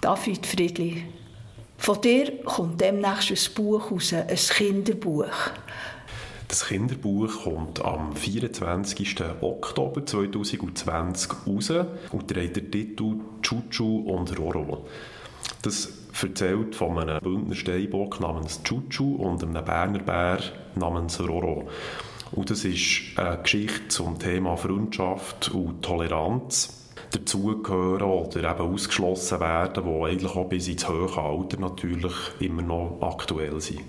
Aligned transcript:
David 0.00 0.46
Friedli, 0.46 1.04
von 1.76 2.00
dir 2.00 2.40
kommt 2.44 2.80
demnächst 2.80 3.30
ein 3.32 3.54
Buch 3.54 3.90
raus, 3.90 4.12
ein 4.12 4.28
Kinderbuch. 4.28 5.26
Das 6.46 6.66
Kinderbuch 6.66 7.42
kommt 7.42 7.84
am 7.84 8.14
24. 8.14 9.16
Oktober 9.40 10.06
2020 10.06 11.30
raus 11.46 11.72
und 12.12 12.28
trägt 12.28 12.56
den 12.56 12.70
Titel 12.70 13.16
Chuchu 13.42 14.08
und 14.08 14.38
Roro. 14.38 14.86
Das 15.62 15.92
erzählt 16.22 16.76
von 16.76 16.96
einem 16.98 17.20
Bündner 17.20 17.56
Steinbock 17.56 18.20
namens 18.20 18.62
Chuchu 18.62 19.16
und 19.16 19.42
einem 19.42 19.64
Berner 19.64 19.98
Bär 19.98 20.38
namens 20.76 21.18
Roro. 21.20 21.68
Und 22.30 22.50
das 22.50 22.64
ist 22.64 23.00
eine 23.16 23.42
Geschichte 23.42 23.88
zum 23.88 24.18
Thema 24.18 24.56
Freundschaft 24.56 25.48
und 25.50 25.82
Toleranz 25.82 26.87
dazugehören 27.10 28.02
oder 28.02 28.50
eben 28.50 28.74
ausgeschlossen 28.74 29.40
werden, 29.40 29.84
die 29.84 30.04
eigentlich 30.04 30.36
auch 30.36 30.48
bis 30.48 30.68
ins 30.68 30.88
hohe 30.88 31.16
Alter 31.16 31.58
natürlich 31.60 32.14
immer 32.40 32.62
noch 32.62 32.98
aktuell 33.00 33.60
sind. 33.60 33.80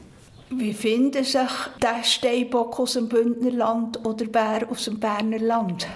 Wie 0.51 0.73
findet 0.73 1.25
sich 1.25 1.49
der 1.81 2.03
Steinbock 2.03 2.79
aus 2.79 2.93
dem 2.93 3.07
Bündnerland 3.07 4.03
oder 4.03 4.25
Bär 4.25 4.67
aus 4.69 4.85
dem 4.85 4.99
Berner 4.99 5.37
Land? 5.37 5.87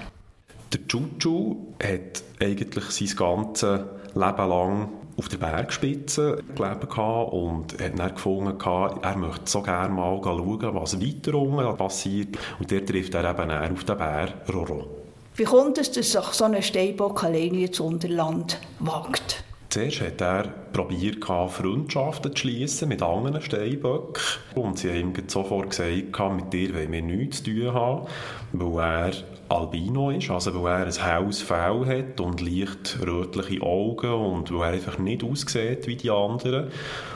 Der 0.71 0.87
Chuchu 0.87 1.73
hat 1.81 2.23
eigentlich 2.39 2.85
sein 2.85 3.15
ganzes 3.15 3.79
Leben 4.13 4.49
lang 4.49 4.89
auf 5.17 5.29
der 5.29 5.37
Bergspitze 5.37 6.43
gelebt 6.55 6.97
und 6.97 7.81
hat 7.81 7.99
dann 7.99 8.13
gefunden, 8.13 8.57
er 9.01 9.17
möchte 9.17 9.49
so 9.49 9.61
gerne 9.61 9.93
mal 9.93 10.19
schauen, 10.23 10.75
was 10.75 11.01
weiter 11.01 11.35
unten 11.35 11.77
passiert. 11.77 12.37
Und 12.59 12.71
der 12.71 12.85
trifft 12.85 13.13
er 13.13 13.29
eben 13.29 13.51
auf 13.51 13.83
den 13.83 13.97
Bär 13.97 14.33
Roro. 14.51 15.02
Wie 15.35 15.45
kommt 15.45 15.79
es, 15.79 15.91
dass 15.91 16.11
sich 16.11 16.25
so 16.25 16.43
ein 16.43 16.61
Steinbock 16.61 17.23
alleine 17.23 17.65
ins 17.65 17.79
Unterland 17.79 18.59
wagt? 18.77 19.43
Zuerst 19.69 20.01
hat 20.01 20.21
er 20.21 20.43
probiert, 20.71 21.25
Freundschaften 21.25 22.35
zu 22.35 22.41
schließen 22.41 22.87
mit 22.87 23.01
anderen 23.01 23.41
Steinböcken. 23.41 24.21
Und 24.53 24.77
sie 24.77 24.91
haben 24.91 25.15
ihm 25.15 25.27
sofort 25.27 25.71
gesagt, 25.71 26.35
mit 26.35 26.53
dir 26.53 26.75
wollen 26.75 26.91
wir 26.91 27.01
nichts 27.01 27.41
zu 27.41 27.51
tun 27.51 27.73
haben, 27.73 28.07
weil 28.51 29.11
er 29.11 29.13
Albino 29.49 30.09
ist, 30.09 30.29
also 30.29 30.63
weil 30.63 30.81
er 30.81 30.87
ein 30.87 30.93
helles 30.93 31.41
Fell 31.41 31.85
hat 31.85 32.19
und 32.19 32.41
leicht 32.41 32.97
rötliche 33.05 33.61
Augen 33.61 34.11
und 34.11 34.53
weil 34.53 34.69
er 34.69 34.73
einfach 34.73 34.97
nicht 34.97 35.23
aussieht 35.23 35.87
wie 35.87 35.95
die 35.95 36.09
anderen. 36.09 36.71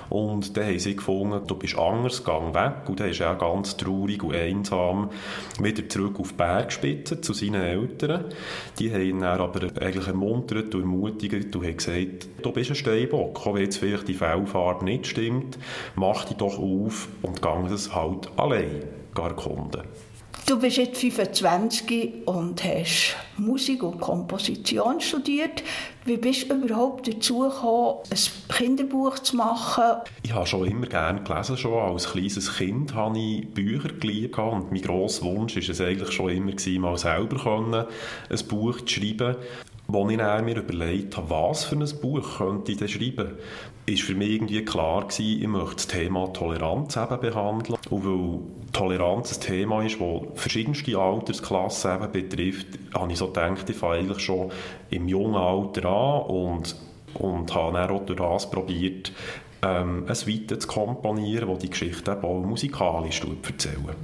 Und 0.10 0.56
dann 0.56 0.66
haben 0.66 0.80
sie 0.80 0.96
gefunden, 0.96 1.46
du 1.48 1.56
bist 1.56 1.78
anders, 1.78 2.24
gang 2.24 2.54
weg. 2.54 2.88
Und 2.88 3.00
dann 3.00 3.10
ist 3.10 3.20
er 3.20 3.36
ganz 3.36 3.76
traurig 3.76 4.24
und 4.24 4.36
einsam 4.36 5.10
wieder 5.60 5.88
zurück 5.90 6.20
auf 6.20 6.30
die 6.30 6.36
Bergspitze 6.36 7.20
zu 7.22 7.34
seinen 7.34 7.62
Eltern. 7.62 8.26
Die 8.80 8.94
haben 8.94 9.02
ihn 9.02 9.24
aber 9.24 9.62
eigentlich 9.82 10.08
ermuntert 10.08 10.74
und 10.76 10.82
ermutigt 10.82 11.56
und 11.56 11.66
haben 11.66 11.78
gesagt, 11.78 12.28
du 12.42 12.52
bist 12.52 12.70
ein 12.70 12.76
Steinbock, 12.76 13.46
auch 13.46 13.54
wenn 13.54 13.64
jetzt 13.64 13.78
vielleicht 13.78 14.08
die 14.08 14.14
Fellfarbe 14.14 14.86
nicht 14.86 15.08
stimmt, 15.08 15.58
mach 15.96 16.26
dich 16.26 16.38
doch 16.38 16.58
auf 16.58 17.10
und 17.22 17.42
gang 17.42 17.70
es 17.70 17.94
halt 17.94 18.30
allein 18.38 18.84
erkunden. 19.16 19.82
Du 20.46 20.60
bist 20.60 20.78
jetzt 20.78 21.00
25 21.02 22.26
und 22.26 22.64
hast 22.64 23.16
Musik 23.38 23.84
und 23.84 24.00
Komposition 24.00 25.02
studiert. 25.02 25.64
Wie 26.06 26.18
bist 26.18 26.50
du 26.50 26.56
überhaupt 26.56 27.08
dazu 27.08 27.40
gekommen, 27.40 27.98
ein 28.10 28.56
Kinderbuch 28.56 29.20
zu 29.20 29.36
machen? 29.36 30.02
Ich 30.24 30.34
habe 30.34 30.48
schon 30.48 30.66
immer 30.66 30.88
gerne 30.88 31.22
gelesen. 31.22 31.58
Schon 31.58 31.74
als 31.74 32.12
kleines 32.12 32.58
Kind 32.58 32.94
habe 32.94 33.20
ich 33.20 33.50
Bücher 33.54 33.90
geliebt 33.90 34.38
und 34.40 34.72
mein 34.72 34.82
grosser 34.82 35.26
Wunsch 35.26 35.56
war 35.56 35.64
es 35.64 35.82
eigentlich 35.82 36.12
schon 36.12 36.30
immer, 36.30 36.54
mal 36.80 36.98
selber 36.98 37.88
ein 38.30 38.48
Buch 38.48 38.80
zu 38.82 38.88
schreiben. 38.88 39.36
Als 39.90 40.12
ich 40.12 40.18
mir 40.18 40.58
überlegt 40.58 41.16
habe, 41.16 41.30
was 41.30 41.64
für 41.64 41.76
ein 41.76 42.02
Buch 42.02 42.40
könnte 42.40 42.74
ich 42.74 42.78
denn 42.78 42.90
schreiben, 42.90 43.38
ist 43.86 44.04
für 44.04 44.16
mich 44.16 44.32
irgendwie 44.32 44.66
klar 44.66 45.08
gewesen, 45.08 45.42
ich 45.42 45.48
möchte 45.48 45.76
das 45.76 45.88
Thema 45.88 46.28
Toleranz 46.34 46.98
eben 46.98 47.20
behandeln. 47.22 47.80
Und 47.90 48.06
weil 48.06 48.40
Toleranz 48.74 49.38
ein 49.38 49.42
Thema 49.42 49.84
ist, 49.84 50.02
das 50.02 50.22
verschiedenste 50.36 50.98
Altersklassen 50.98 51.96
eben 51.96 52.12
betrifft, 52.12 52.68
habe 52.94 53.12
ich 53.14 53.18
so 53.18 53.28
gedacht, 53.28 53.70
ich 53.70 53.78
fange 53.78 54.00
eigentlich 54.00 54.20
schon 54.20 54.52
im 54.90 55.08
jungen 55.08 55.36
Alter 55.36 55.86
an 55.86 56.22
und, 56.24 56.76
und 57.14 57.56
habe 57.56 57.78
dann 57.78 57.90
auch 57.90 58.06
durch 58.06 58.20
das 58.20 58.52
probiert, 58.52 59.14
ähm, 59.62 60.06
ein 60.06 60.10
Weite 60.10 60.60
zu 60.60 60.68
komponieren, 60.68 61.48
das 61.48 61.60
die 61.60 61.70
Geschichte 61.70 62.12
eben 62.12 62.24
auch 62.24 62.42
musikalisch 62.42 63.22
erzählt. 63.22 63.96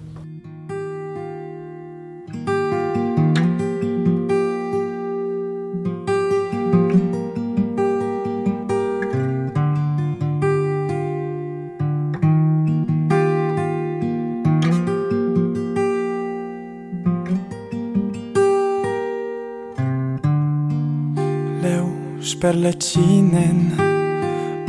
Perle 22.43 22.59
perlăcine 22.59 23.55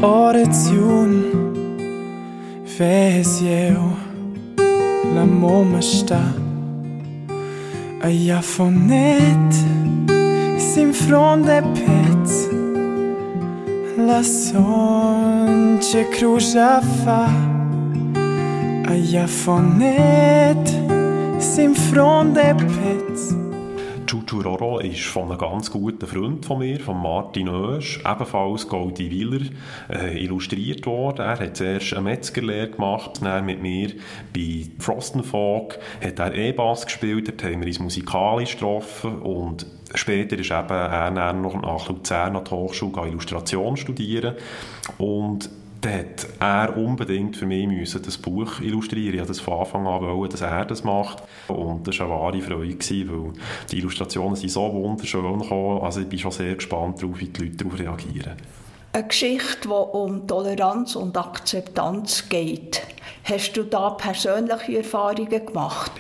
orățiuni 0.00 1.24
Vezi 2.76 3.44
eu 3.68 3.96
la 5.14 5.24
momășta 5.24 6.34
Aia 8.02 8.40
fonet 8.40 9.54
Simfron 10.72 11.42
de 11.44 11.62
pet 11.72 12.28
La 14.06 14.20
son 14.22 15.78
ce 15.91 16.08
cruja 16.08 16.82
fa. 17.04 17.30
Aia 18.88 19.26
fonet 19.26 20.68
Simfron 21.38 22.32
de 22.32 22.54
pet. 22.56 23.44
Chuchu 24.34 24.49
Roro 24.49 24.78
ist 24.81 25.05
von 25.05 25.31
einem 25.31 25.39
ganz 25.39 25.71
guten 25.71 26.06
Freund 26.06 26.45
von 26.45 26.59
mir, 26.59 26.81
von 26.81 27.00
Martin 27.00 27.49
Oesch, 27.49 28.00
ebenfalls 28.05 28.67
Goldi 28.67 29.11
Willer, 29.11 29.47
äh, 29.89 30.25
illustriert 30.25 30.87
worden. 30.87 31.21
Er 31.21 31.39
hat 31.39 31.56
zuerst 31.56 31.93
eine 31.93 32.03
Metzgerlehre 32.03 32.71
gemacht, 32.71 33.21
dann 33.22 33.47
mit 33.47 33.62
mir 33.62 33.93
bei 34.34 34.67
Frostenfog 34.78 35.78
hat 36.03 36.19
er 36.19 36.34
E-Bass 36.34 36.87
gespielt, 36.87 37.28
dort 37.28 37.45
haben 37.45 37.61
wir 37.61 37.69
uns 37.69 37.78
musikalisch 37.78 38.53
getroffen 38.53 39.21
und 39.21 39.67
Später 39.97 40.37
ist 40.37 40.51
eben 40.51 40.71
er 40.71 41.33
noch 41.34 41.55
nach 41.55 41.89
Luzern 41.89 42.34
an 42.34 42.43
die 42.43 42.51
Hochschule 42.51 43.06
Illustration 43.06 43.77
studieren 43.77 44.34
und 44.99 45.49
dann 45.84 46.06
hat 46.41 46.71
er 46.71 46.77
unbedingt 46.77 47.37
für 47.37 47.47
mich 47.47 47.67
müssen 47.67 48.03
das 48.03 48.17
Buch 48.17 48.61
illustrieren. 48.61 49.15
Ich 49.15 49.21
wollte 49.21 49.28
das 49.28 49.41
von 49.41 49.61
Anfang 49.61 49.87
an, 49.87 50.00
wollen, 50.00 50.31
dass 50.31 50.41
er 50.41 50.65
das 50.65 50.83
macht. 50.83 51.22
Und 51.49 51.87
das 51.87 51.99
war 51.99 52.06
eine 52.06 52.15
wahre 52.15 52.41
Freude, 52.41 52.75
gewesen, 52.75 53.11
weil 53.11 53.33
die 53.71 53.78
Illustrationen 53.78 54.37
sind 54.37 54.50
so 54.50 54.72
wunderschön 54.72 55.39
gekommen. 55.39 55.83
Also 55.83 56.00
ich 56.00 56.09
bin 56.09 56.19
schon 56.19 56.33
sehr 56.33 56.55
gespannt 56.55 57.03
darauf, 57.03 57.21
wie 57.21 57.28
die 57.28 57.43
Leute 57.43 57.56
darauf 57.56 57.78
reagieren. 57.78 58.33
Eine 58.93 59.09
Geschichte, 59.09 59.69
die 59.69 59.69
um 59.69 60.27
Toleranz 60.27 60.97
und 60.97 61.17
Akzeptanz 61.17 62.28
geht. 62.28 62.83
Hast 63.25 63.56
du 63.56 63.65
da 63.65 63.91
persönliche 63.91 64.78
Erfahrungen 64.78 65.47
gemacht? 65.47 65.93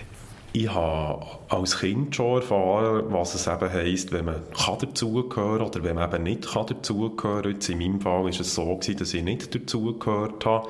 Ich 0.56 0.72
habe 0.72 1.26
als 1.48 1.80
Kind 1.80 2.14
schon 2.14 2.36
erfahren, 2.36 3.06
was 3.08 3.34
es 3.34 3.48
eben 3.48 3.72
heisst, 3.72 4.12
wenn 4.12 4.26
man 4.26 4.40
kann 4.52 5.60
oder 5.60 5.82
wenn 5.82 5.96
man 5.96 6.14
eben 6.14 6.22
nicht 6.22 6.46
dazugehören 6.54 7.58
kann. 7.58 7.72
In 7.72 7.78
meinem 7.78 8.00
Fall 8.00 8.22
war 8.22 8.28
es 8.28 8.54
so, 8.54 8.76
gewesen, 8.76 8.96
dass 8.98 9.14
ich 9.14 9.24
nicht 9.24 9.52
dazugehört 9.52 10.46
habe. 10.46 10.68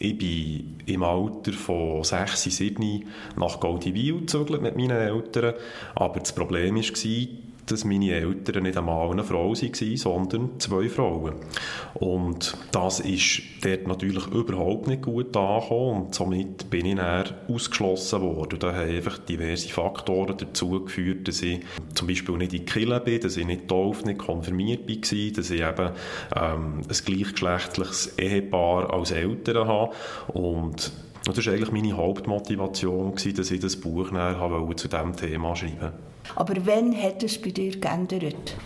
Ich 0.00 0.18
bin 0.18 0.80
im 0.86 1.04
Alter 1.04 1.52
von 1.52 2.02
6, 2.02 2.42
7 2.42 3.04
nach 3.36 3.60
Goldiwil 3.60 4.22
gezögert 4.22 4.62
mit 4.62 4.76
meinen 4.76 4.98
Eltern. 4.98 5.54
Aber 5.94 6.18
das 6.18 6.34
Problem 6.34 6.74
war, 6.74 6.82
dass 7.70 7.84
meine 7.84 8.12
Eltern 8.12 8.64
nicht 8.64 8.76
einmal 8.76 9.10
eine 9.10 9.24
Frau 9.24 9.52
waren, 9.52 9.96
sondern 9.96 10.50
zwei 10.58 10.88
Frauen. 10.88 11.34
Und 11.94 12.56
das 12.72 13.00
ist 13.00 13.42
dort 13.62 13.86
natürlich 13.86 14.26
überhaupt 14.28 14.86
nicht 14.86 15.02
gut 15.02 15.36
angekommen 15.36 16.06
und 16.06 16.14
somit 16.14 16.70
bin 16.70 16.86
ich 16.86 16.96
dann 16.96 17.24
ausgeschlossen 17.48 18.20
worden. 18.22 18.58
Da 18.58 18.74
haben 18.74 18.90
einfach 18.90 19.18
diverse 19.18 19.68
Faktoren 19.68 20.36
dazu 20.36 20.84
geführt, 20.84 21.28
dass 21.28 21.42
ich 21.42 21.60
zum 21.94 22.08
Beispiel 22.08 22.36
nicht 22.36 22.54
in 22.54 22.64
Kille 22.64 23.00
bin, 23.00 23.20
dass 23.20 23.36
ich 23.36 23.46
nicht 23.46 23.68
tauft, 23.68 24.06
nicht 24.06 24.18
konfirmiert 24.18 24.88
war, 24.88 25.30
dass 25.32 25.50
ich 25.50 25.60
eben 25.60 25.90
ähm, 26.36 26.80
ein 26.88 27.04
gleichgeschlechtliches 27.04 28.18
Ehepaar 28.18 28.92
als 28.92 29.10
Eltern 29.10 29.68
habe 29.68 29.94
und 30.28 30.92
das 31.24 31.46
war 31.46 31.52
eigentlich 31.52 31.72
meine 31.72 31.96
Hauptmotivation, 31.96 33.14
dass 33.14 33.50
ich 33.50 33.60
das 33.60 33.76
Buch 33.76 34.08
zu 34.08 34.88
diesem 34.88 35.16
Thema 35.16 35.54
schreiben 35.54 35.80
wollte. 35.80 36.09
Aber 36.36 36.54
wann 36.64 36.96
hat 37.00 37.22
es 37.22 37.40
bei 37.40 37.50
dir 37.50 37.78
geändert? 37.78 38.56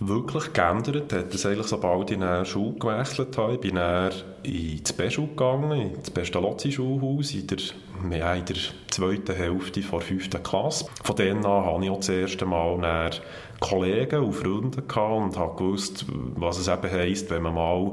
wirklich 0.00 0.52
geändert 0.54 1.12
hat 1.12 1.34
es 1.34 1.44
eigentlich, 1.44 1.66
sobald 1.66 2.10
ich 2.10 2.16
in 2.16 2.22
die 2.22 2.46
Schule 2.46 2.78
gewechselt 2.78 3.36
habe. 3.36 3.54
Ich 3.54 3.60
bin 3.60 3.74
dann 3.74 4.10
ins 4.42 4.92
B-Schule 4.92 5.28
gegangen, 5.28 5.92
ins 5.94 6.10
Pestalozzi-Schulhaus, 6.10 7.34
in 7.34 7.46
der, 7.46 7.58
ja, 8.18 8.34
in 8.34 8.44
der 8.46 8.56
zweiten 8.88 9.36
Hälfte 9.36 9.80
der 9.80 10.00
fünften 10.00 10.42
Klasse. 10.42 10.86
Von 11.04 11.16
dann 11.16 11.44
an 11.44 11.66
hatte 11.66 11.84
ich 11.84 11.90
auch 11.90 11.98
das 11.98 12.08
erste 12.08 12.46
Mal 12.46 13.10
Kollegen 13.60 14.24
und 14.24 14.32
Freunde 14.32 14.80
und 14.80 15.36
habe 15.36 15.56
gewusst, 15.56 16.06
was 16.08 16.58
es 16.58 16.68
eben 16.68 16.90
heisst, 16.90 17.30
wenn 17.30 17.42
man 17.42 17.54
mal 17.54 17.92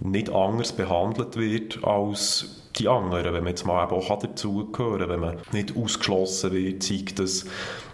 nicht 0.00 0.30
anders 0.30 0.72
behandelt 0.72 1.36
wird 1.36 1.84
als 1.84 2.63
die 2.76 2.88
anderen, 2.88 3.32
wenn 3.32 3.44
man 3.44 3.48
jetzt 3.48 3.66
mal 3.66 3.84
eben 3.84 3.94
auch 3.94 4.18
dazugehören 4.18 5.08
wenn 5.08 5.20
man 5.20 5.36
nicht 5.52 5.76
ausgeschlossen 5.76 6.52
wird, 6.52 6.82
zeigt 6.82 7.18
das, 7.18 7.46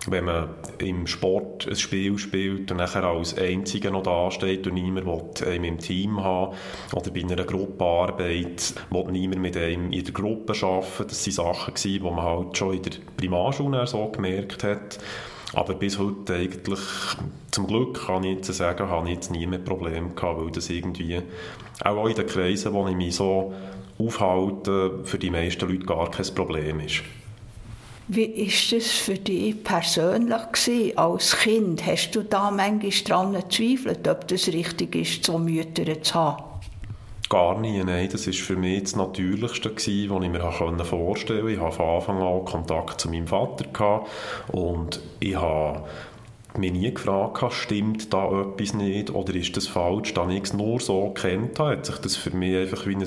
wenn 0.06 0.24
man 0.24 0.48
im 0.78 1.06
Sport 1.06 1.68
ein 1.68 1.76
Spiel 1.76 2.16
spielt 2.18 2.70
und 2.70 2.78
nachher 2.78 3.04
als 3.04 3.36
Einziger 3.36 3.90
noch 3.90 4.02
dasteht 4.02 4.66
und 4.66 4.74
niemand 4.74 5.06
will 5.06 5.48
einem 5.48 5.64
im 5.64 5.78
Team 5.78 6.22
haben 6.22 6.56
oder 6.94 7.10
bei 7.10 7.20
einer 7.20 7.44
Gruppenarbeit 7.44 8.74
will 8.90 9.04
niemand 9.10 9.42
mit 9.42 9.56
einem 9.56 9.92
in 9.92 10.04
der 10.04 10.14
Gruppe 10.14 10.54
arbeiten. 10.62 11.08
Das 11.08 11.26
waren 11.26 11.54
Sachen, 11.54 11.74
die 11.74 12.00
man 12.00 12.22
halt 12.22 12.56
schon 12.56 12.74
in 12.74 12.82
der 12.82 12.92
Primarschule 13.16 13.86
so 13.86 14.08
gemerkt 14.08 14.64
hat. 14.64 14.98
Aber 15.52 15.74
bis 15.74 15.98
heute 15.98 16.36
eigentlich, 16.36 16.78
zum 17.50 17.66
Glück 17.66 18.06
kann 18.06 18.22
ich 18.22 18.36
jetzt 18.36 18.54
sagen, 18.54 18.88
habe 18.88 19.08
ich 19.08 19.16
jetzt 19.16 19.32
nie 19.32 19.46
mehr 19.46 19.58
Probleme 19.58 20.10
gehabt, 20.10 20.40
weil 20.40 20.50
das 20.52 20.70
irgendwie, 20.70 21.20
auch 21.82 22.06
in 22.06 22.14
den 22.14 22.26
Kreisen, 22.26 22.72
wo 22.72 22.86
ich 22.86 22.94
mich 22.94 23.16
so 23.16 23.52
aufhalte, 24.06 25.00
für 25.04 25.18
die 25.18 25.30
meisten 25.30 25.68
Leute 25.68 25.86
gar 25.86 26.10
kein 26.10 26.34
Problem 26.34 26.80
ist. 26.80 27.02
Wie 28.08 28.24
ist 28.24 28.72
es 28.72 28.90
für 28.90 29.14
dich 29.14 29.62
persönlich 29.62 30.42
gewesen, 30.52 30.98
als 30.98 31.38
Kind? 31.38 31.86
Hast 31.86 32.10
du 32.10 32.24
da 32.24 32.50
manchmal 32.50 32.90
daran 33.06 33.32
gezweifelt, 33.34 34.08
ob 34.08 34.26
das 34.26 34.48
richtig 34.48 34.96
ist, 34.96 35.24
so 35.24 35.38
Mütter 35.38 36.02
zu 36.02 36.14
haben? 36.14 36.42
Gar 37.28 37.60
nie, 37.60 37.84
nein. 37.84 38.08
Das 38.10 38.26
war 38.26 38.34
für 38.34 38.56
mich 38.56 38.82
das 38.82 38.96
Natürlichste, 38.96 39.70
gewesen, 39.70 40.10
was 40.10 40.24
ich 40.24 40.30
mir 40.30 40.84
vorstellen 40.84 41.40
konnte. 41.42 41.52
Ich 41.52 41.60
hatte 41.60 41.76
von 41.76 41.86
Anfang 41.86 42.20
an 42.20 42.44
Kontakt 42.44 43.00
zu 43.00 43.08
meinem 43.08 43.28
Vater 43.28 43.66
gehabt 43.72 44.08
und 44.48 45.00
ich 45.20 45.36
habe 45.36 45.84
mich 46.58 46.72
nie 46.72 46.92
gefragt 46.92 47.42
habe, 47.42 47.54
stimmt 47.54 48.12
da 48.12 48.42
etwas 48.42 48.74
nicht 48.74 49.10
oder 49.10 49.34
ist 49.34 49.56
das 49.56 49.66
falsch, 49.66 50.14
da 50.14 50.28
ich 50.28 50.44
es 50.44 50.52
nur 50.52 50.80
so 50.80 51.10
kennt 51.10 51.58
habe, 51.58 51.72
hat 51.72 51.86
sich 51.86 51.98
das 51.98 52.16
für 52.16 52.30
mich 52.30 52.56
einfach 52.56 52.86
wie 52.86 52.96
ein 52.96 53.04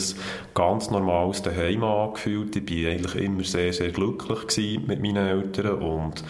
ganz 0.53 0.89
normales 0.89 1.41
Daheim 1.41 1.83
angefühlt. 1.83 2.55
Ich 2.55 2.85
war 2.85 2.91
eigentlich 2.91 3.15
immer 3.15 3.43
sehr, 3.43 3.73
sehr 3.73 3.91
glücklich 3.91 4.79
mit 4.87 5.01
meinen 5.01 5.27
Eltern 5.27 5.81
und 5.81 6.23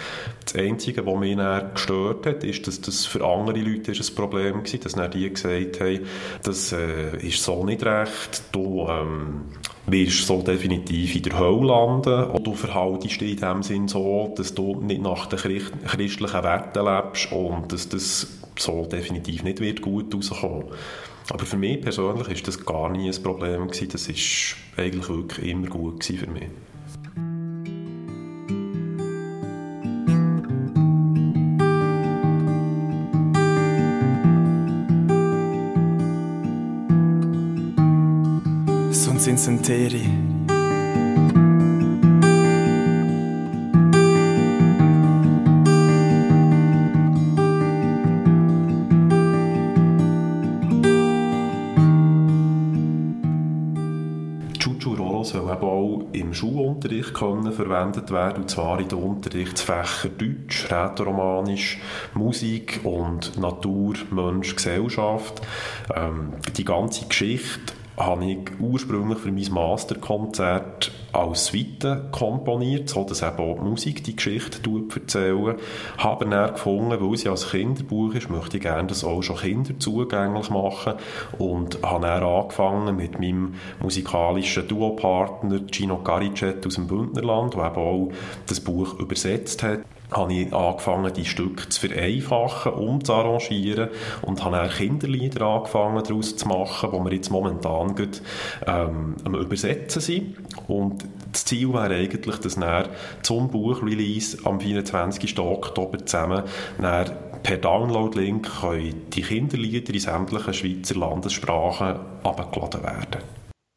das 0.45 0.55
Einzige, 0.55 1.05
was 1.05 1.19
mich 1.19 1.37
dann 1.37 1.73
gestört 1.73 2.25
hat, 2.25 2.43
ist, 2.43 2.67
dass 2.67 2.81
das 2.81 3.05
für 3.05 3.25
andere 3.25 3.59
Leute 3.59 3.91
ein 3.91 4.15
Problem 4.15 4.55
war, 4.55 4.79
dass 4.79 4.93
dann 4.93 5.11
die 5.11 5.29
gesagt 5.29 5.79
haben, 5.79 5.99
das 6.43 6.71
äh, 6.71 7.17
ist 7.17 7.43
so 7.43 7.65
nicht 7.65 7.85
recht, 7.85 8.43
du 8.51 8.87
ähm, 8.89 9.45
wirst 9.85 10.27
so 10.27 10.41
definitiv 10.41 11.15
in 11.15 11.23
der 11.23 11.37
Hölle 11.39 11.67
landen 11.67 12.23
und 12.25 12.47
du 12.47 12.53
verhaltest 12.53 13.19
dich 13.19 13.33
in 13.33 13.37
dem 13.37 13.63
Sinn 13.63 13.87
so, 13.87 14.33
dass 14.35 14.53
du 14.53 14.79
nicht 14.81 15.01
nach 15.01 15.25
den 15.25 15.39
christlichen 15.39 16.43
Werten 16.43 16.85
lebst 16.85 17.31
und 17.31 17.71
dass 17.71 17.89
das 17.89 18.27
so 18.57 18.85
definitiv 18.85 19.43
nicht 19.43 19.59
wird 19.59 19.81
gut 19.81 20.13
rauskommen. 20.13 20.65
Aber 21.29 21.45
für 21.45 21.57
mich 21.57 21.81
persönlich 21.81 22.27
ist 22.29 22.47
das 22.47 22.65
gar 22.65 22.89
nie 22.89 23.09
ein 23.09 23.23
Problem 23.23 23.67
gewesen. 23.67 23.89
Das 23.91 24.07
ist 24.07 24.55
eigentlich 24.77 25.09
wirklich 25.09 25.49
immer 25.49 25.67
gut 25.67 26.03
für 26.03 26.27
mich. 26.27 26.49
Senteri. 38.93 40.07
Chuchu 54.59 55.23
soll 55.23 55.51
eben 55.51 55.63
auch 55.63 56.01
im 56.11 56.33
Schulunterricht 56.33 57.13
können 57.13 57.51
verwendet 57.51 58.11
werden, 58.11 58.43
und 58.43 58.49
zwar 58.49 58.79
in 58.79 58.87
den 58.89 58.99
Unterrichtsfächern 58.99 60.11
Deutsch, 60.17 60.71
Rätoromanisch, 60.71 61.79
Musik 62.13 62.81
und 62.83 63.39
Natur, 63.39 63.95
Mensch, 64.11 64.55
Gesellschaft. 64.55 65.41
Ähm, 65.95 66.33
die 66.55 66.63
ganze 66.65 67.07
Geschichte 67.07 67.73
habe 67.97 68.25
ich 68.25 68.59
ursprünglich 68.59 69.19
für 69.19 69.31
mein 69.31 69.51
Masterkonzert 69.51 70.91
als 71.11 71.45
Suite 71.45 72.11
komponiert, 72.11 72.89
so 72.89 73.03
dass 73.03 73.21
eben 73.21 73.37
auch 73.37 73.55
die 73.55 73.69
Musik 73.69 74.03
die 74.03 74.15
Geschichte 74.15 74.59
erzählen. 74.95 75.55
Habe 75.97 76.27
dann 76.27 76.53
gefunden, 76.53 76.97
weil 76.99 77.17
sie 77.17 77.29
als 77.29 77.51
Kinderbuch 77.51 78.15
ist, 78.15 78.29
möchte 78.29 78.57
ich 78.57 78.63
gerne 78.63 78.87
das 78.87 79.03
auch 79.03 79.21
schon 79.21 79.37
Kinder 79.37 79.77
zugänglich 79.77 80.49
machen 80.49 80.93
und 81.37 81.83
habe 81.83 82.07
dann 82.07 82.23
angefangen 82.23 82.95
mit 82.95 83.19
meinem 83.19 83.55
musikalischen 83.81 84.67
Duopartner 84.67 85.61
Gino 85.71 85.99
Garicet 85.99 86.65
aus 86.65 86.75
dem 86.75 86.87
Bündnerland, 86.87 87.53
der 87.53 87.67
eben 87.67 87.75
auch 87.75 88.11
das 88.47 88.59
Buch 88.59 88.99
übersetzt 88.99 89.61
hat 89.61 89.81
habe 90.15 90.33
ich 90.33 90.53
angefangen, 90.53 91.13
die 91.13 91.25
Stücke 91.25 91.69
zu 91.69 91.87
vereinfachen, 91.87 92.73
umzuarrangieren 92.73 93.89
und 94.21 94.43
habe 94.43 94.57
dann 94.57 94.69
Kinderlieder 94.69 95.45
angefangen 95.45 96.03
daraus 96.03 96.35
zu 96.35 96.47
machen, 96.47 96.89
die 96.91 97.03
wir 97.03 97.13
jetzt 97.13 97.31
momentan 97.31 97.95
gerade, 97.95 98.19
ähm, 98.67 99.15
am 99.23 99.35
Übersetzen 99.35 100.01
sind. 100.01 100.35
Und 100.67 101.05
das 101.31 101.45
Ziel 101.45 101.73
wäre 101.73 101.95
eigentlich, 101.95 102.37
dass 102.37 102.57
wir 102.57 102.89
zum 103.21 103.49
Buchrelease 103.49 104.37
am 104.45 104.59
24. 104.59 105.39
Oktober 105.39 106.05
zusammen 106.05 106.43
per 107.43 107.57
Download-Link 107.57 108.49
die 109.13 109.21
Kinderlieder 109.21 109.93
in 109.93 109.99
sämtlichen 109.99 110.53
Schweizer 110.53 110.95
Landessprachen 110.95 111.99
abgeladen 112.23 112.83
werden 112.83 113.42